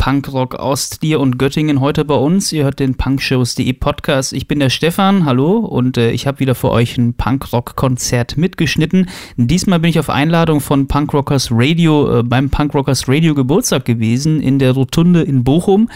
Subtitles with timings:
[0.00, 2.52] Punkrock aus Trier und Göttingen heute bei uns.
[2.52, 4.32] Ihr hört den Punkshows.de Podcast.
[4.32, 9.10] Ich bin der Stefan, hallo, und äh, ich habe wieder für euch ein Punkrock-Konzert mitgeschnitten.
[9.36, 14.58] Diesmal bin ich auf Einladung von Punkrockers Radio äh, beim Punkrockers Radio Geburtstag gewesen in
[14.58, 15.90] der Rotunde in Bochum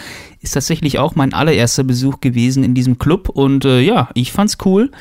[0.45, 4.57] ist tatsächlich auch mein allererster Besuch gewesen in diesem Club und äh, ja, ich fand's
[4.63, 4.91] cool.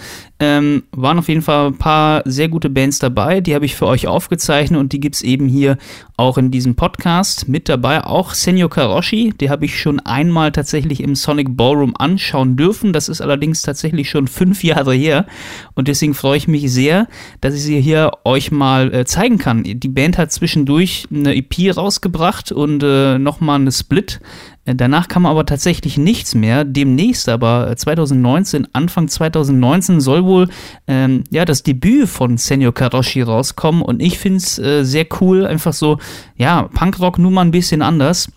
[0.40, 3.86] Ähm, waren auf jeden Fall ein paar sehr gute Bands dabei, die habe ich für
[3.86, 5.78] euch aufgezeichnet und die gibt es eben hier
[6.16, 7.48] auch in diesem Podcast.
[7.48, 12.56] Mit dabei auch Senyo Karoshi, die habe ich schon einmal tatsächlich im Sonic Ballroom anschauen
[12.56, 12.92] dürfen.
[12.92, 15.26] Das ist allerdings tatsächlich schon fünf Jahre her
[15.74, 17.06] und deswegen freue ich mich sehr,
[17.40, 19.62] dass ich sie hier euch mal äh, zeigen kann.
[19.62, 24.20] Die Band hat zwischendurch eine EP rausgebracht und äh, nochmal eine Split
[24.64, 26.64] danach kam aber tatsächlich nichts mehr.
[26.64, 30.48] Demnächst aber 2019, äh, Anfang 2019 soll wohl
[30.86, 35.46] ähm, ja das Debüt von Senyo Karoshi rauskommen und ich finde es äh, sehr cool,
[35.46, 35.98] einfach so,
[36.36, 38.28] ja, Punkrock nur mal ein bisschen anders.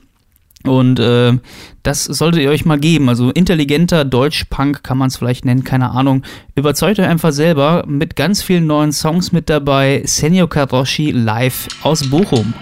[0.63, 1.37] Und äh,
[1.83, 3.09] das solltet ihr euch mal geben.
[3.09, 6.23] Also intelligenter Deutsch-Punk kann man es vielleicht nennen, keine Ahnung.
[6.55, 10.01] Überzeugt euch einfach selber mit ganz vielen neuen Songs mit dabei.
[10.05, 12.53] Senyo Karoshi live aus Bochum.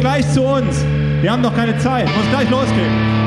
[0.00, 0.84] Gleich zu uns.
[1.20, 3.19] Wir haben noch keine Zeit, muss gleich losgehen.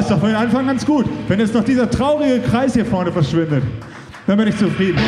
[0.00, 1.06] ist doch von Anfang ganz gut.
[1.28, 3.62] Wenn jetzt noch dieser traurige Kreis hier vorne verschwindet,
[4.26, 4.98] dann bin ich zufrieden.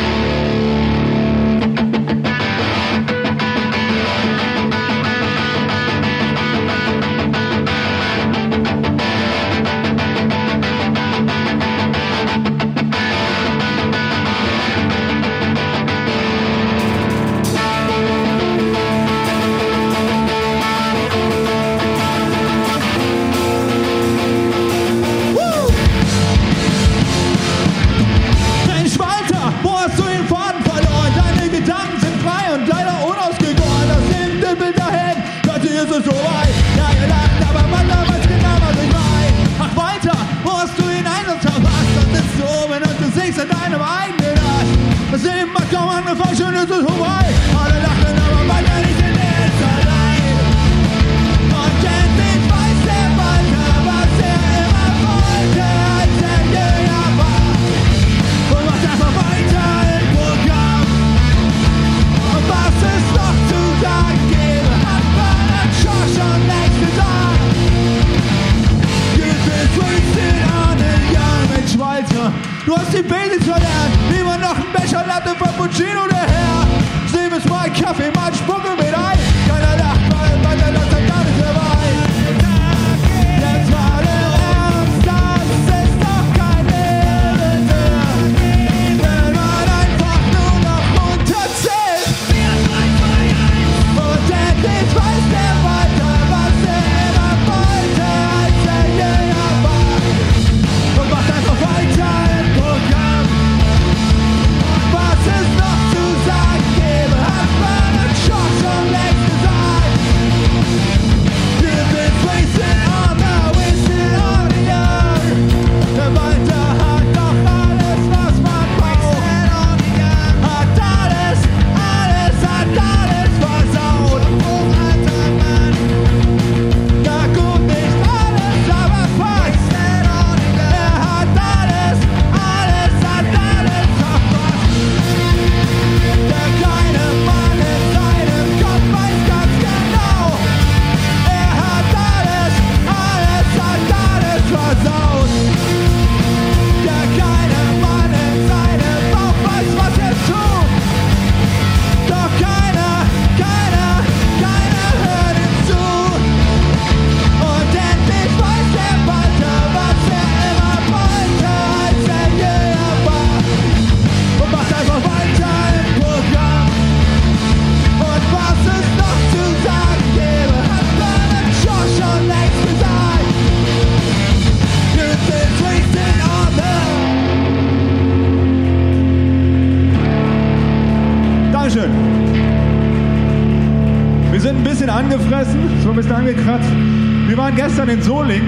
[187.73, 188.43] gestern in Soling,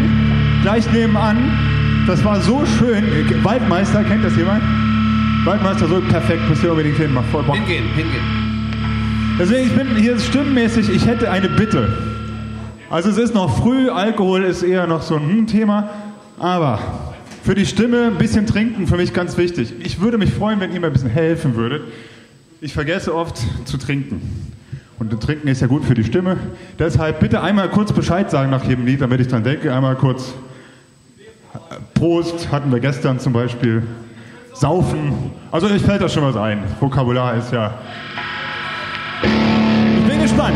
[0.61, 2.05] gleich nebenan.
[2.05, 3.03] Das war so schön.
[3.43, 4.61] Waldmeister, kennt das jemand?
[5.45, 7.55] Waldmeister so perfekt, müsst ihr unbedingt hin, macht voll Bock.
[7.55, 8.21] Hingehen, hingehen.
[9.39, 11.87] Deswegen, ich bin hier stimmmäßig, ich hätte eine Bitte.
[12.91, 15.89] Also es ist noch früh, Alkohol ist eher noch so ein Thema,
[16.37, 16.79] aber
[17.41, 19.73] für die Stimme ein bisschen trinken, für mich ganz wichtig.
[19.79, 21.81] Ich würde mich freuen, wenn ihr mir ein bisschen helfen würdet.
[22.61, 24.44] Ich vergesse oft zu trinken.
[24.97, 26.37] Und Trinken ist ja gut für die Stimme.
[26.79, 29.73] Deshalb bitte einmal kurz Bescheid sagen nach jedem Lied, damit ich dran denke.
[29.73, 30.33] Einmal kurz
[31.93, 33.83] Prost hatten wir gestern zum Beispiel.
[34.53, 35.31] Saufen.
[35.51, 36.63] Also ich fällt da schon was ein.
[36.79, 37.73] Vokabular ist ja.
[39.21, 40.55] Ich bin gespannt.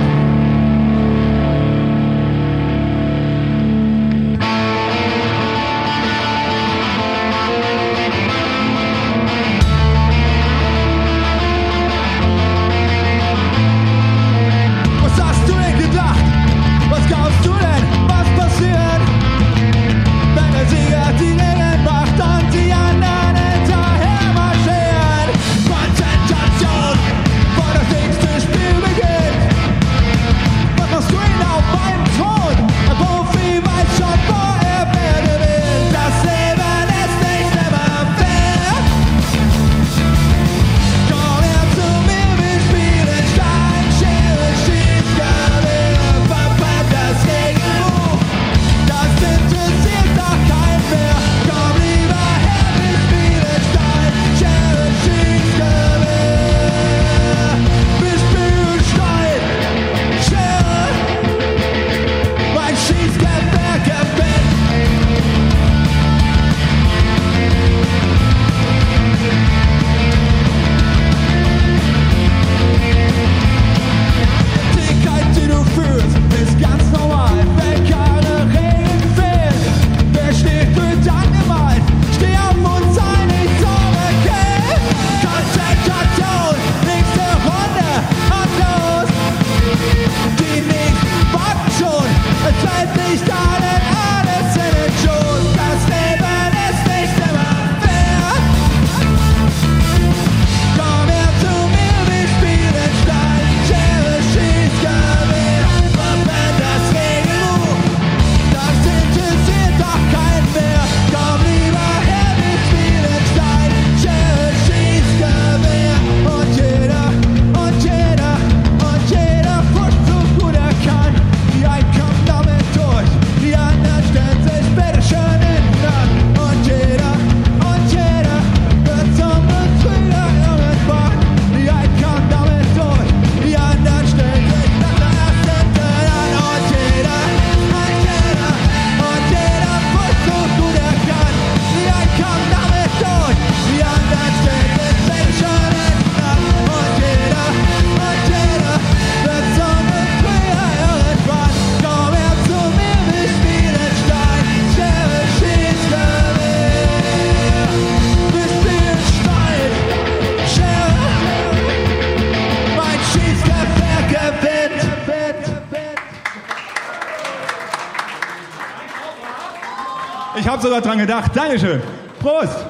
[170.80, 171.36] Sogar dran gedacht.
[171.36, 171.82] Dankeschön.
[172.20, 172.66] Prost.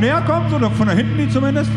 [0.00, 1.70] Näher kommen, so von da hinten zumindest,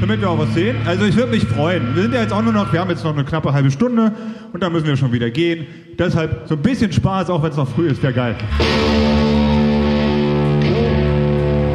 [0.00, 0.76] damit wir auch was sehen.
[0.86, 1.94] Also ich würde mich freuen.
[1.94, 4.12] Wir sind ja jetzt auch nur noch, wir haben jetzt noch eine knappe halbe Stunde
[4.52, 5.66] und dann müssen wir schon wieder gehen.
[5.98, 8.36] Deshalb so ein bisschen Spaß, auch wenn es noch früh ist, wäre geil.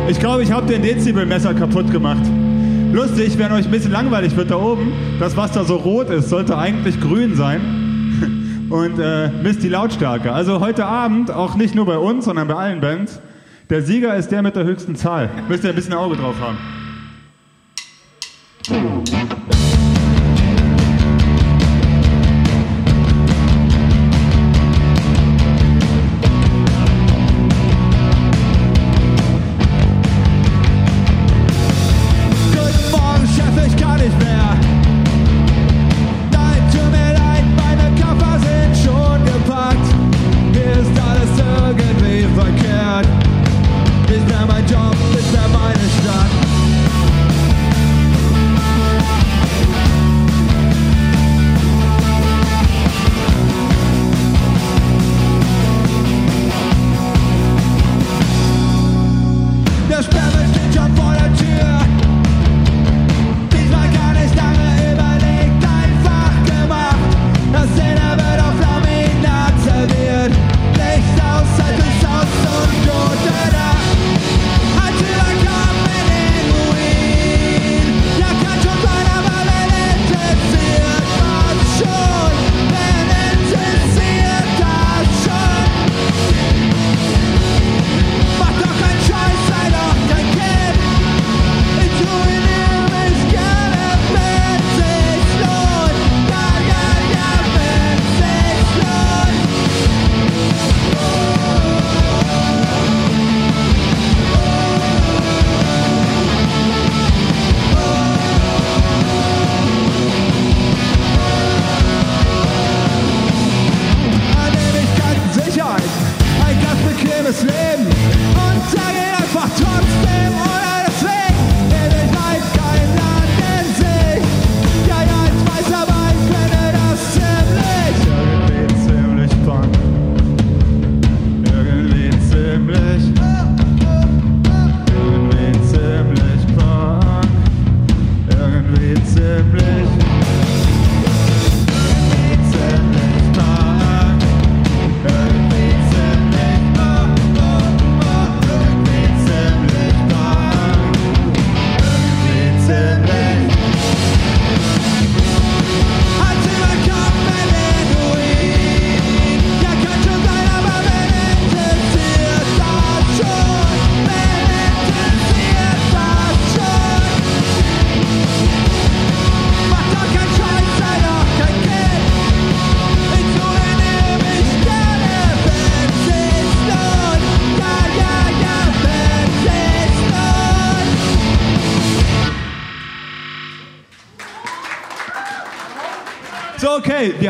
[0.10, 2.24] Ich glaube, ich habe den Dezibelmesser kaputt gemacht.
[2.92, 6.30] Lustig, wenn euch ein bisschen langweilig wird da oben, das, was da so rot ist,
[6.30, 10.32] sollte eigentlich grün sein und äh, misst die Lautstärke.
[10.32, 13.20] Also heute Abend, auch nicht nur bei uns, sondern bei allen Bands,
[13.74, 15.32] der Sieger ist der mit der höchsten Zahl.
[15.50, 16.83] Müsst ihr ein bisschen Auge drauf haben.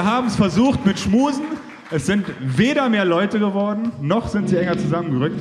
[0.04, 1.46] Wir haben es versucht mit Schmusen.
[1.89, 5.39] Es sind weder mehr Leute geworden, noch sind sie enger zusammengerückt.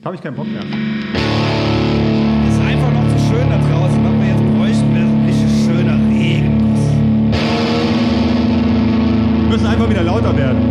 [0.00, 0.62] Da habe ich keinen Bock mehr.
[2.46, 4.04] Es ist einfach noch zu so schön da draußen.
[4.04, 6.60] Was wir jetzt bräuchten, wäre so ein bisschen schöner Regen.
[9.40, 10.69] Wir müssen einfach wieder lauter werden.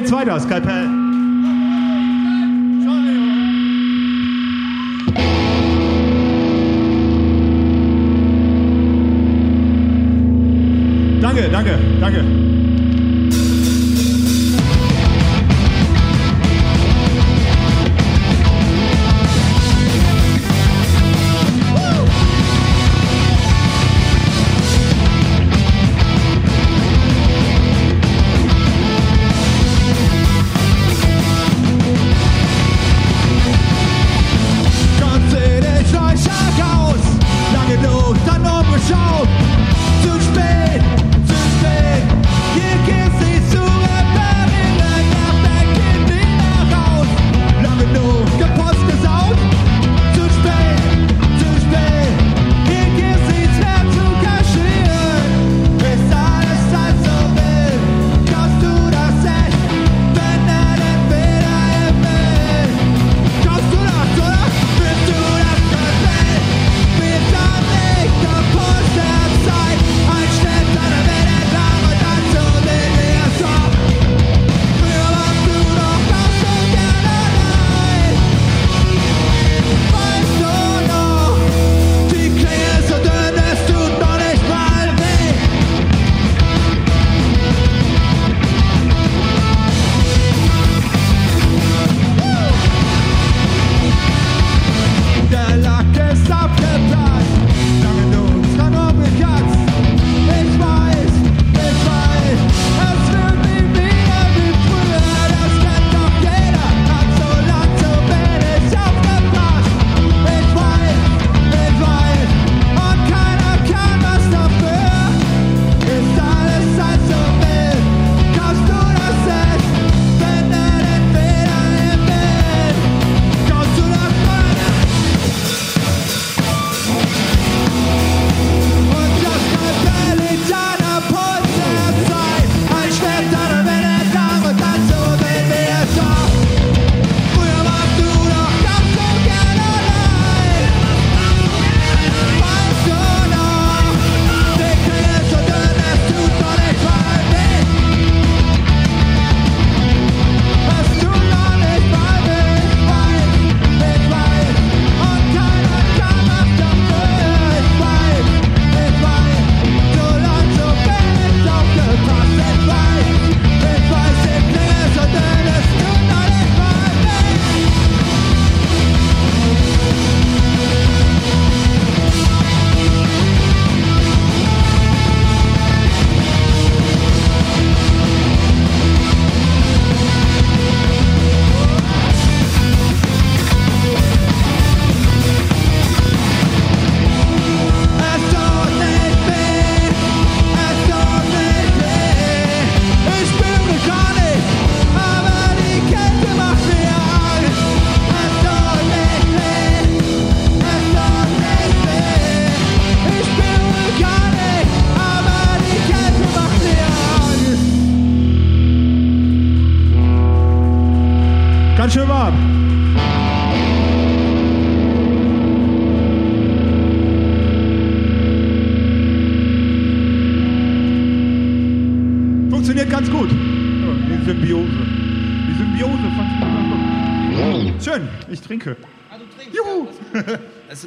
[0.00, 0.89] jetzt weiter, Skype.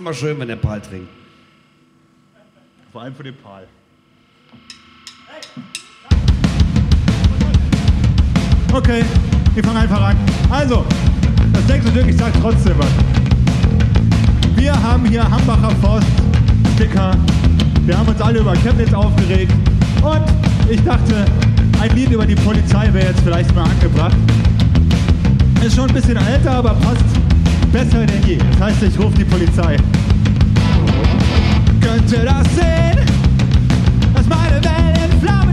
[0.03, 1.07] Immer schön, wenn der Paul trinkt.
[2.91, 3.65] Vor allem für den Pal.
[8.73, 9.05] Okay,
[9.53, 10.17] wir fangen einfach an.
[10.49, 10.85] Also,
[11.53, 12.89] das nächste Stück, ich sag trotzdem was.
[14.57, 16.07] Wir haben hier Hambacher Forst
[16.75, 17.15] Sticker.
[17.85, 19.53] Wir haben uns alle über Chemnitz aufgeregt.
[20.01, 20.25] Und
[20.69, 21.23] ich dachte,
[21.79, 24.17] ein Lied über die Polizei wäre jetzt vielleicht mal angebracht.
[25.65, 27.05] Ist schon ein bisschen älter, aber passt
[27.73, 28.37] besser denn je.
[28.37, 29.75] Das heißt, ich rufe die Polizei.
[31.81, 32.99] Könnt ihr das sehen?
[34.13, 35.52] Dass meine Welt in Flammen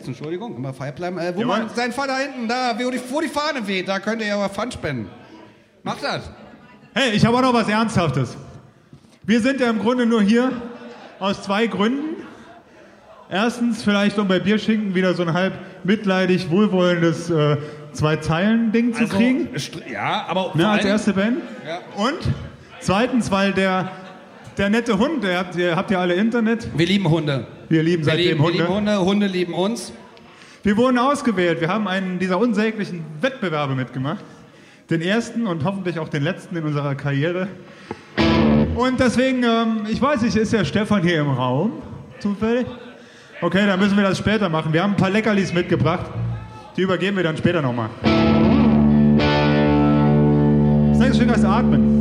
[0.00, 1.58] Mädels, Entschuldigung, immer frei bleiben, äh, wo Jawohl.
[1.58, 4.28] man sein Pfand da hinten, da, wo die, wo die Fahne weht, da könnt ihr
[4.28, 5.08] ja aber Pfand spenden.
[5.82, 6.30] Macht das.
[6.94, 8.36] Hey, ich habe auch noch was Ernsthaftes.
[9.24, 10.50] Wir sind ja im Grunde nur hier
[11.18, 12.16] aus zwei Gründen.
[13.30, 17.56] Erstens, vielleicht um bei Bierschinken wieder so ein halb mitleidig, wohlwollendes äh,
[17.92, 19.48] Zwei-Zeilen-Ding zu kriegen.
[19.56, 21.38] str- ja, aber Ne, als erste Band.
[21.66, 21.78] Ja.
[22.02, 22.18] Und
[22.80, 23.90] zweitens, weil der,
[24.58, 26.68] der nette Hund, der habt ihr, habt ihr alle Internet?
[26.76, 27.46] Wir lieben Hunde.
[27.70, 28.58] Wir lieben Wir seitdem lieben, wir Hunde.
[28.58, 29.92] lieben Hunde, Hunde lieben uns.
[30.64, 31.60] Wir wurden ausgewählt.
[31.60, 34.24] Wir haben einen dieser unsäglichen Wettbewerbe mitgemacht.
[34.90, 37.46] Den ersten und hoffentlich auch den letzten in unserer Karriere.
[38.74, 41.74] Und deswegen, ähm, ich weiß nicht, ist der Stefan hier im Raum?
[42.18, 42.66] Zufällig?
[43.40, 44.72] Okay, dann müssen wir das später machen.
[44.72, 46.10] Wir haben ein paar Leckerlis mitgebracht.
[46.76, 47.90] Die übergeben wir dann später nochmal.
[50.90, 51.99] Das nächste Stück heißt Atmen.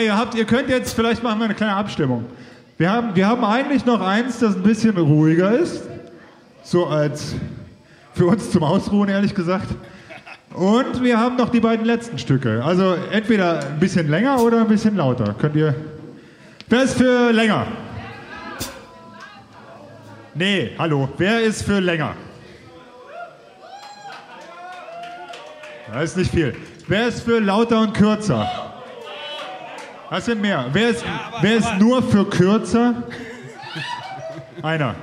[0.00, 2.24] Okay, ihr, habt, ihr könnt jetzt, vielleicht machen wir eine kleine Abstimmung.
[2.78, 5.82] Wir haben, wir haben eigentlich noch eins, das ein bisschen ruhiger ist.
[6.62, 7.34] So als
[8.14, 9.66] für uns zum Ausruhen, ehrlich gesagt.
[10.54, 12.64] Und wir haben noch die beiden letzten Stücke.
[12.64, 15.34] Also entweder ein bisschen länger oder ein bisschen lauter.
[15.38, 15.74] Könnt ihr.
[16.70, 17.66] Wer ist für länger?
[20.34, 21.10] Nee, hallo.
[21.18, 22.14] Wer ist für länger?
[25.92, 26.56] Das ist nicht viel.
[26.88, 28.69] Wer ist für lauter und kürzer?
[30.10, 30.66] Das sind mehr.
[30.72, 31.04] Wer ist,
[31.40, 33.04] wer ist nur für kürzer?
[34.60, 34.96] Einer.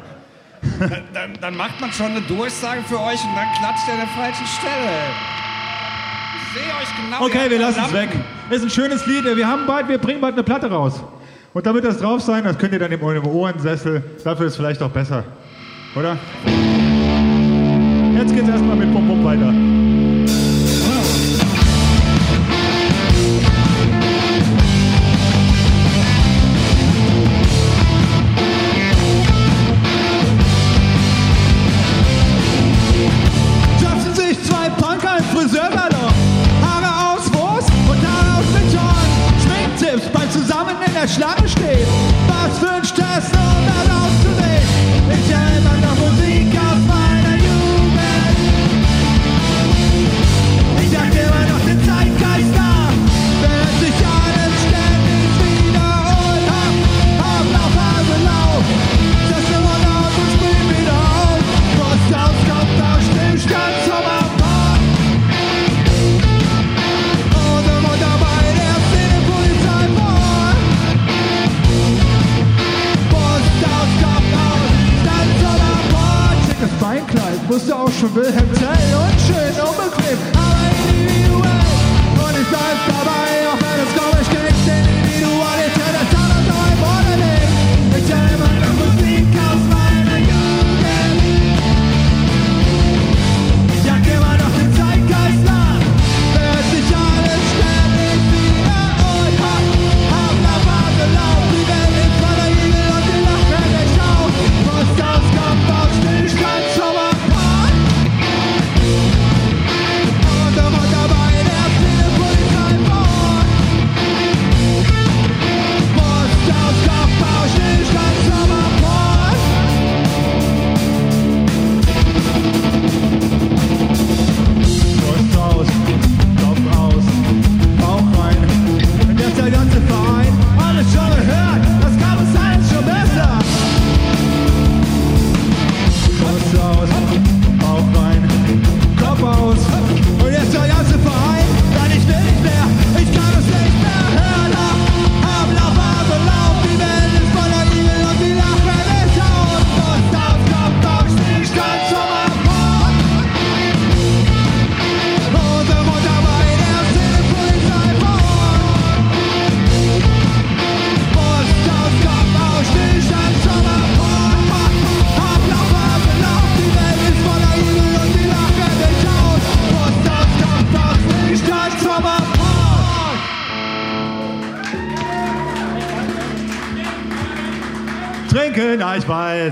[1.13, 4.07] Dann, dann macht man schon eine Durchsage für euch und dann klatscht er an der
[4.09, 4.91] falschen Stelle.
[6.35, 7.19] Ich sehe euch genau.
[7.19, 8.09] ihr Okay, wir lassen es weg.
[8.49, 9.23] Ist ein schönes Lied.
[9.23, 11.01] Wir haben bald, wir bringen bald eine Platte raus.
[11.53, 12.43] Und da wird das drauf sein.
[12.43, 14.03] Das könnt ihr dann im, im Ohrensessel.
[14.23, 15.23] Dafür ist es vielleicht auch besser.
[15.95, 16.17] Oder?
[18.15, 19.66] Jetzt geht's erstmal mit Pum Pum weiter.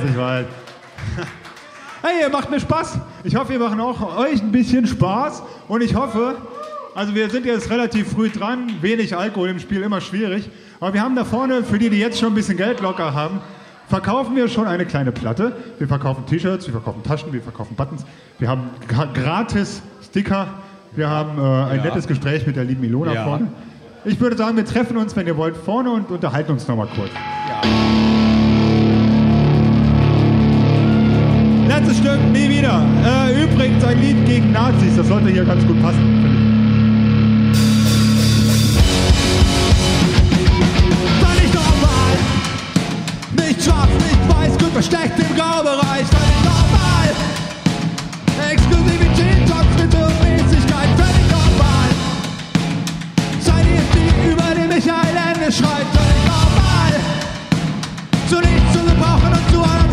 [0.03, 0.45] Weiß, ich weiß.
[2.01, 2.99] Hey, ihr macht mir Spaß.
[3.23, 5.41] Ich hoffe, wir machen auch euch ein bisschen Spaß.
[5.67, 6.35] Und ich hoffe,
[6.93, 10.49] also wir sind jetzt relativ früh dran, wenig Alkohol im Spiel, immer schwierig.
[10.79, 13.39] Aber wir haben da vorne, für die, die jetzt schon ein bisschen Geld locker haben,
[13.87, 15.55] verkaufen wir schon eine kleine Platte.
[15.79, 18.05] Wir verkaufen T-Shirts, wir verkaufen Taschen, wir verkaufen Buttons.
[18.39, 20.47] Wir haben gra- gratis Sticker.
[20.95, 21.85] Wir haben äh, ein Ja.
[21.85, 23.23] nettes Gespräch mit der lieben Ilona Ja.
[23.23, 23.47] vorne.
[24.05, 27.09] Ich würde sagen, wir treffen uns, wenn ihr wollt, vorne und unterhalten uns nochmal kurz.
[27.61, 28.14] Letztes
[33.95, 36.03] ein Lied gegen Nazis, das sollte hier ganz gut passen.
[41.21, 42.13] finde normal.
[43.37, 46.01] Nicht schwarz, nicht weiß, gut versteckt im Graubereich.
[46.01, 47.09] Nicht normal.
[48.51, 51.89] Exklusivität, Talks mit Mäßigkeit, völlig normal.
[53.39, 56.93] Sei die, die über den Michael Ende schreit, völlig normal.
[58.29, 59.84] Zu nichts zu gebrauchen und zu allem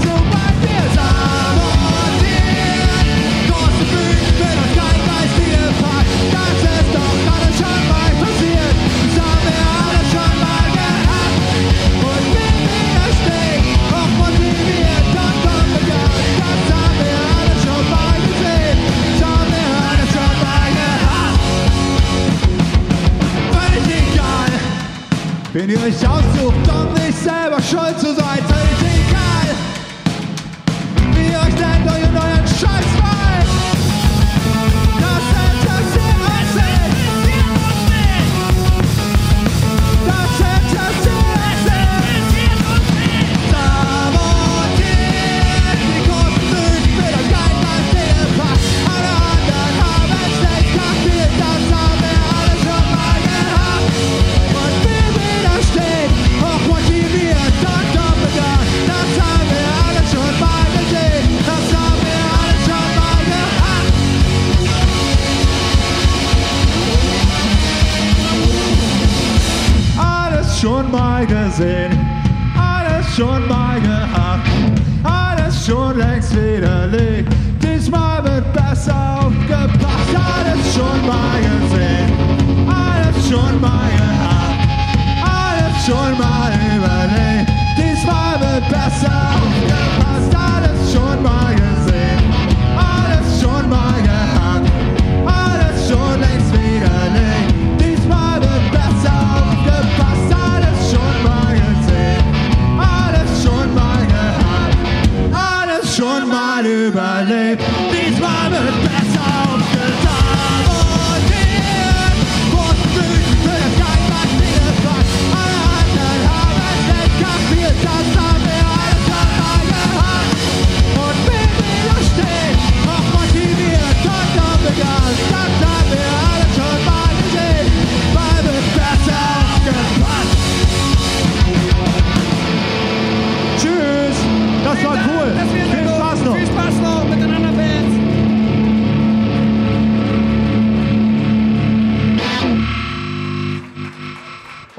[25.54, 28.31] den ihr euch aussucht, um nicht selber schuld zu sein.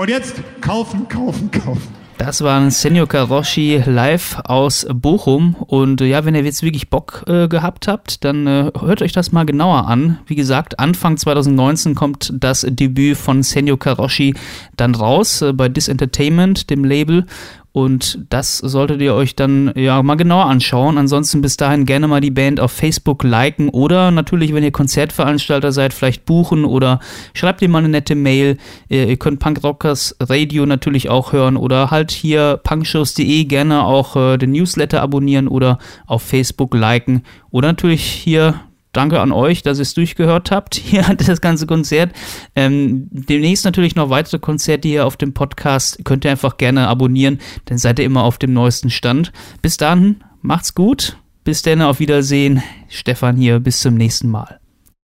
[0.03, 1.81] Und jetzt kaufen, kaufen, kaufen.
[2.17, 5.55] Das waren Senor Karoshi live aus Bochum.
[5.55, 9.13] Und äh, ja, wenn ihr jetzt wirklich Bock äh, gehabt habt, dann äh, hört euch
[9.13, 10.19] das mal genauer an.
[10.27, 14.35] Wie gesagt, Anfang 2019 kommt das Debüt von Senor Karoshi
[14.75, 17.25] dann raus äh, bei Dis Entertainment, dem Label.
[17.73, 20.99] Und das solltet ihr euch dann ja mal genauer anschauen.
[20.99, 25.71] Ansonsten bis dahin gerne mal die Band auf Facebook liken oder natürlich, wenn ihr Konzertveranstalter
[25.71, 26.99] seid, vielleicht buchen oder
[27.33, 28.57] schreibt ihr mal eine nette Mail.
[28.89, 34.37] Ihr, könnt Punk Rockers Radio natürlich auch hören oder halt hier punkshows.de gerne auch äh,
[34.37, 38.59] den Newsletter abonnieren oder auf Facebook liken oder natürlich hier
[38.93, 40.75] Danke an euch, dass ihr es durchgehört habt.
[40.83, 42.13] Hier das ganze Konzert.
[42.55, 45.99] Ähm, demnächst natürlich noch weitere Konzerte hier auf dem Podcast.
[46.05, 49.33] Könnt ihr einfach gerne abonnieren, dann seid ihr immer auf dem neuesten Stand.
[49.61, 51.17] Bis dann, macht's gut.
[51.43, 52.63] Bis dann, auf Wiedersehen.
[52.87, 54.62] Stefan hier, bis zum nächsten Mal.